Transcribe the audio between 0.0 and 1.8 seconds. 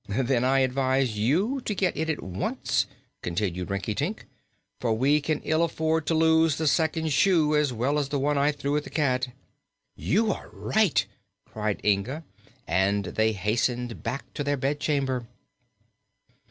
"Then I advise you to